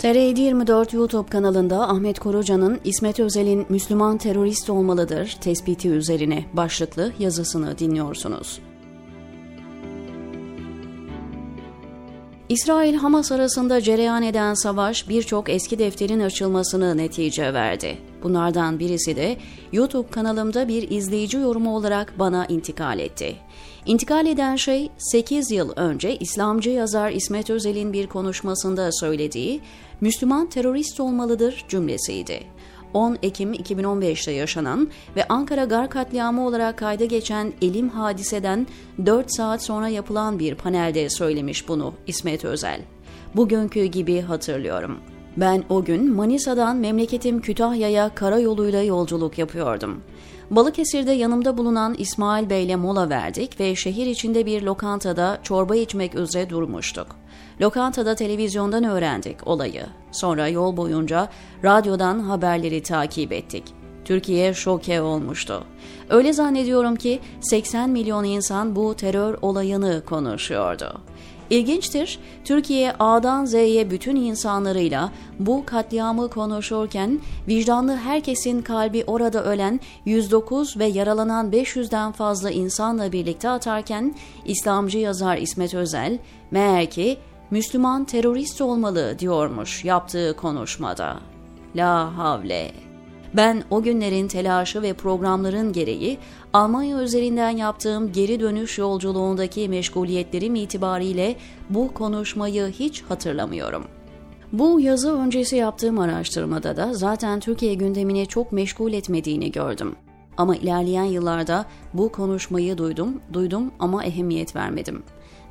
[0.00, 8.60] TR24 YouTube kanalında Ahmet Koruca'nın İsmet Özel'in Müslüman terörist olmalıdır tespiti üzerine başlıklı yazısını dinliyorsunuz.
[12.50, 17.98] İsrail-Hamas arasında cereyan eden savaş birçok eski defterin açılmasını netice verdi.
[18.22, 19.36] Bunlardan birisi de
[19.72, 23.36] YouTube kanalımda bir izleyici yorumu olarak bana intikal etti.
[23.86, 29.60] İntikal eden şey 8 yıl önce İslamcı yazar İsmet Özel'in bir konuşmasında söylediği
[30.00, 32.40] Müslüman terörist olmalıdır cümlesiydi.
[32.94, 38.66] 10 Ekim 2015'te yaşanan ve Ankara Gar katliamı olarak kayda geçen elim hadiseden
[39.06, 42.80] 4 saat sonra yapılan bir panelde söylemiş bunu İsmet Özel.
[43.36, 44.98] Bugünkü gibi hatırlıyorum.
[45.36, 50.02] Ben o gün Manisa'dan memleketim Kütahya'ya karayoluyla yolculuk yapıyordum.
[50.50, 56.50] Balıkesir'de yanımda bulunan İsmail Bey'le mola verdik ve şehir içinde bir lokantada çorba içmek üzere
[56.50, 57.06] durmuştuk.
[57.60, 59.86] Lokantada televizyondan öğrendik olayı.
[60.12, 61.28] Sonra yol boyunca
[61.64, 63.64] radyodan haberleri takip ettik.
[64.04, 65.64] Türkiye şoke olmuştu.
[66.08, 71.00] Öyle zannediyorum ki 80 milyon insan bu terör olayını konuşuyordu.
[71.50, 80.78] İlginçtir, Türkiye A'dan Z'ye bütün insanlarıyla bu katliamı konuşurken vicdanlı herkesin kalbi orada ölen 109
[80.78, 86.18] ve yaralanan 500'den fazla insanla birlikte atarken İslamcı yazar İsmet Özel
[86.50, 87.18] meğer ki
[87.50, 91.16] Müslüman terörist olmalı diyormuş yaptığı konuşmada.
[91.76, 92.89] La havle.
[93.36, 96.18] Ben o günlerin telaşı ve programların gereği
[96.52, 101.36] Almanya üzerinden yaptığım geri dönüş yolculuğundaki meşguliyetlerim itibariyle
[101.70, 103.84] bu konuşmayı hiç hatırlamıyorum.
[104.52, 109.96] Bu yazı öncesi yaptığım araştırmada da zaten Türkiye gündemini çok meşgul etmediğini gördüm.
[110.36, 111.64] Ama ilerleyen yıllarda
[111.94, 115.02] bu konuşmayı duydum, duydum ama ehemmiyet vermedim.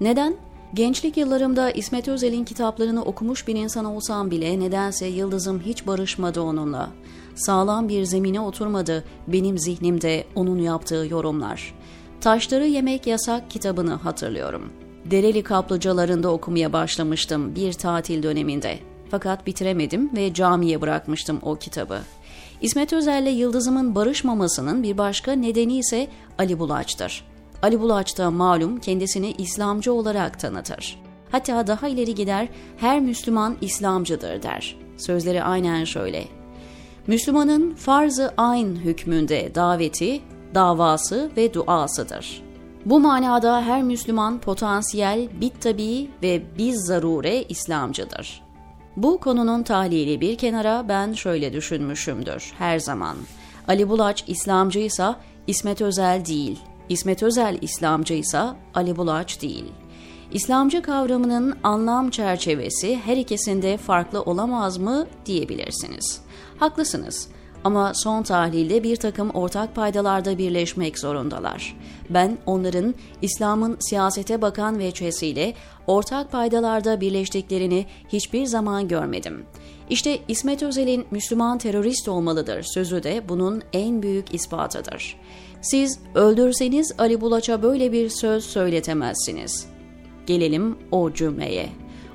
[0.00, 0.36] Neden?
[0.74, 6.90] Gençlik yıllarımda İsmet Özel'in kitaplarını okumuş bir insan olsam bile nedense yıldızım hiç barışmadı onunla.
[7.38, 11.74] Sağlam bir zemine oturmadı benim zihnimde onun yaptığı yorumlar.
[12.20, 14.72] Taşları Yemek Yasak kitabını hatırlıyorum.
[15.04, 18.78] Dereli kaplıcalarında okumaya başlamıştım bir tatil döneminde.
[19.10, 21.98] Fakat bitiremedim ve camiye bırakmıştım o kitabı.
[22.60, 27.24] İsmet Özel'le Yıldızım'ın barışmamasının bir başka nedeni ise Ali Bulaç'tır.
[27.62, 31.02] Ali Bulaç da malum kendisini İslamcı olarak tanıtır.
[31.30, 34.76] Hatta daha ileri gider her Müslüman İslamcıdır der.
[34.96, 36.37] Sözleri aynen şöyle.
[37.08, 40.20] Müslümanın farz-ı ayn hükmünde daveti,
[40.54, 42.42] davası ve duasıdır.
[42.84, 48.42] Bu manada her Müslüman potansiyel, bit tabi ve biz zarure İslamcıdır.
[48.96, 53.16] Bu konunun tahlili bir kenara ben şöyle düşünmüşümdür her zaman.
[53.68, 56.58] Ali Bulaç İslamcıysa İsmet Özel değil,
[56.88, 59.64] İsmet Özel İslamcıysa Ali Bulaç değil.
[60.32, 66.20] İslamcı kavramının anlam çerçevesi her ikisinde farklı olamaz mı diyebilirsiniz.
[66.58, 67.28] Haklısınız
[67.64, 71.76] ama son tahlilde bir takım ortak paydalarda birleşmek zorundalar.
[72.10, 75.54] Ben onların İslam'ın siyasete bakan veçesiyle
[75.86, 79.44] ortak paydalarda birleştiklerini hiçbir zaman görmedim.
[79.90, 85.16] İşte İsmet Özel'in Müslüman terörist olmalıdır sözü de bunun en büyük ispatıdır.
[85.62, 89.77] Siz öldürseniz Ali Bulaç'a böyle bir söz söyletemezsiniz.
[90.28, 91.68] Gelelim o cümleye.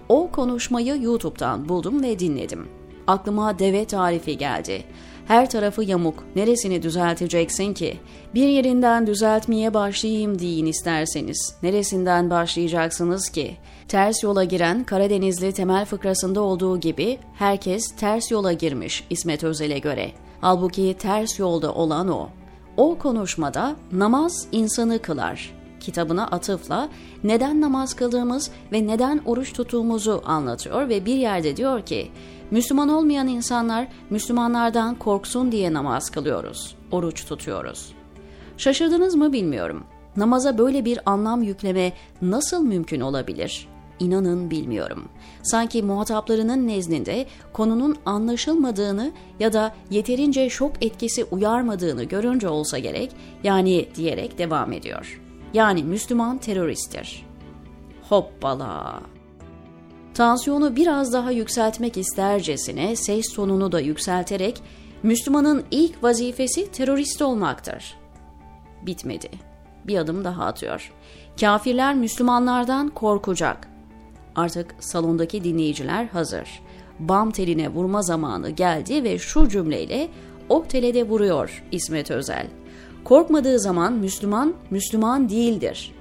[0.10, 2.68] O konuşmayı YouTube'dan buldum ve dinledim.
[3.08, 4.84] Aklıma deve tarifi geldi.
[5.28, 7.98] Her tarafı yamuk, neresini düzelteceksin ki?
[8.36, 11.56] Bir yerinden düzeltmeye başlayayım deyin isterseniz.
[11.64, 13.58] Neresinden başlayacaksınız ki?
[13.88, 20.12] Ters yola giren Karadenizli temel fıkrasında olduğu gibi herkes ters yola girmiş İsmet Özel'e göre.
[20.42, 22.30] Halbuki ters yolda olan o.
[22.78, 26.90] O konuşmada namaz insanı kılar kitabına atıfla
[27.24, 32.12] neden namaz kıldığımız ve neden oruç tuttuğumuzu anlatıyor ve bir yerde diyor ki
[32.52, 37.94] Müslüman olmayan insanlar Müslümanlardan korksun diye namaz kılıyoruz, oruç tutuyoruz.
[38.58, 39.84] Şaşırdınız mı bilmiyorum.
[40.18, 43.68] Namaza böyle bir anlam yükleme nasıl mümkün olabilir?
[44.00, 45.10] İnanın bilmiyorum.
[45.44, 53.12] Sanki muhataplarının nezdinde konunun anlaşılmadığını ya da yeterince şok etkisi uyarmadığını görünce olsa gerek,
[53.44, 55.23] yani diyerek devam ediyor.
[55.54, 57.26] Yani Müslüman teröristtir.
[58.10, 59.02] Hoppala.
[60.14, 64.62] Tansiyonu biraz daha yükseltmek istercesine ses tonunu da yükselterek
[65.04, 67.96] Müslümanın ilk vazifesi terörist olmaktır.
[68.82, 69.30] Bitmedi.
[69.88, 70.92] Bir adım daha atıyor.
[71.40, 73.68] Kafirler Müslümanlardan korkacak.
[74.36, 76.62] Artık salondaki dinleyiciler hazır.
[77.00, 80.10] Bam teline vurma zamanı geldi ve şu cümleyle
[80.50, 82.48] o telede vuruyor İsmet Özel.
[83.04, 85.92] Korkmadığı zaman Müslüman, Müslüman değildir.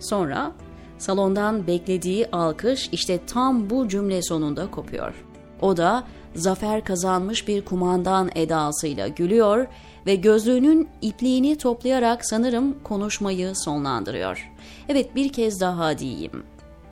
[0.00, 0.52] Sonra
[0.98, 5.14] salondan beklediği alkış işte tam bu cümle sonunda kopuyor.
[5.60, 6.04] O da
[6.34, 9.66] zafer kazanmış bir kumandan edasıyla gülüyor
[10.06, 14.52] ve gözlüğünün ipliğini toplayarak sanırım konuşmayı sonlandırıyor.
[14.88, 16.42] Evet bir kez daha diyeyim.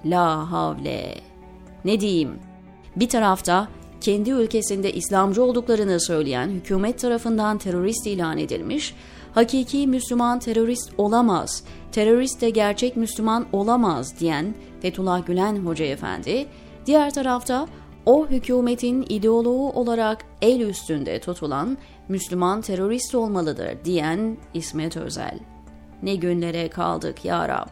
[0.04, 1.14] La havle.
[1.84, 2.38] Ne diyeyim?
[2.96, 3.68] Bir tarafta
[4.00, 8.94] kendi ülkesinde İslamcı olduklarını söyleyen hükümet tarafından terörist ilan edilmiş,
[9.34, 16.46] hakiki Müslüman terörist olamaz, terörist de gerçek Müslüman olamaz diyen Fethullah Gülen Hoca Efendi,
[16.86, 17.66] diğer tarafta
[18.06, 21.78] o hükümetin ideoloğu olarak el üstünde tutulan
[22.08, 25.38] Müslüman terörist olmalıdır diyen İsmet Özel.
[26.02, 27.66] Ne günlere kaldık ya Rab.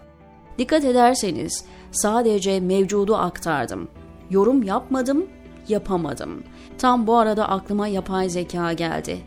[0.58, 3.88] Dikkat ederseniz sadece mevcudu aktardım.
[4.30, 5.26] Yorum yapmadım,
[5.68, 6.42] yapamadım.
[6.78, 9.18] Tam bu arada aklıma yapay zeka geldi.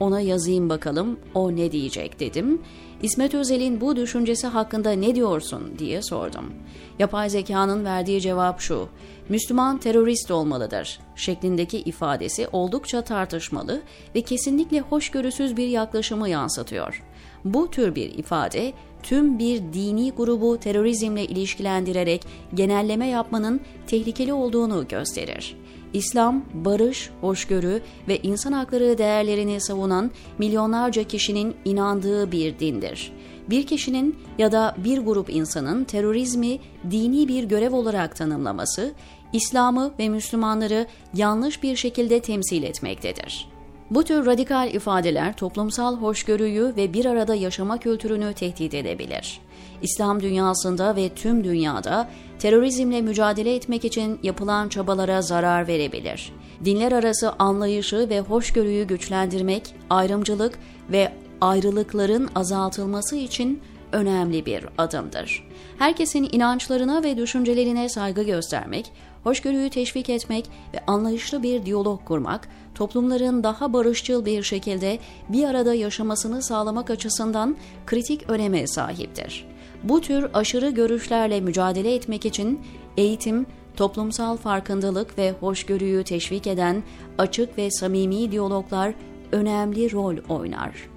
[0.00, 2.62] Ona yazayım bakalım o ne diyecek dedim.
[3.02, 6.52] İsmet Özel'in bu düşüncesi hakkında ne diyorsun diye sordum.
[6.98, 8.88] Yapay zekanın verdiği cevap şu.
[9.28, 13.82] Müslüman terörist olmalıdır şeklindeki ifadesi oldukça tartışmalı
[14.14, 17.02] ve kesinlikle hoşgörüsüz bir yaklaşımı yansıtıyor.
[17.44, 25.56] Bu tür bir ifade tüm bir dini grubu terörizmle ilişkilendirerek genelleme yapmanın tehlikeli olduğunu gösterir.
[25.92, 33.12] İslam, barış, hoşgörü ve insan hakları değerlerini savunan milyonlarca kişinin inandığı bir dindir.
[33.50, 36.58] Bir kişinin ya da bir grup insanın terörizmi
[36.90, 38.92] dini bir görev olarak tanımlaması,
[39.32, 43.57] İslam'ı ve Müslümanları yanlış bir şekilde temsil etmektedir.
[43.90, 49.40] Bu tür radikal ifadeler toplumsal hoşgörüyü ve bir arada yaşama kültürünü tehdit edebilir.
[49.82, 52.08] İslam dünyasında ve tüm dünyada
[52.38, 56.32] terörizmle mücadele etmek için yapılan çabalara zarar verebilir.
[56.64, 60.58] Dinler arası anlayışı ve hoşgörüyü güçlendirmek, ayrımcılık
[60.92, 63.60] ve ayrılıkların azaltılması için
[63.92, 65.48] önemli bir adımdır.
[65.78, 68.92] Herkesin inançlarına ve düşüncelerine saygı göstermek,
[69.24, 74.98] hoşgörüyü teşvik etmek ve anlayışlı bir diyalog kurmak, toplumların daha barışçıl bir şekilde
[75.28, 77.56] bir arada yaşamasını sağlamak açısından
[77.86, 79.46] kritik öneme sahiptir.
[79.82, 82.60] Bu tür aşırı görüşlerle mücadele etmek için
[82.96, 83.46] eğitim,
[83.76, 86.82] toplumsal farkındalık ve hoşgörüyü teşvik eden
[87.18, 88.94] açık ve samimi diyaloglar
[89.32, 90.88] önemli rol oynar.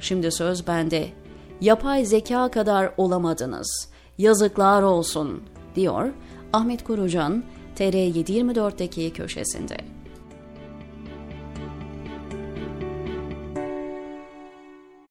[0.00, 1.08] Şimdi söz bende.
[1.60, 3.88] Yapay zeka kadar olamadınız.
[4.18, 5.42] Yazıklar olsun,
[5.74, 6.12] diyor
[6.52, 7.44] Ahmet Kurucan
[7.76, 9.76] TR724'deki köşesinde.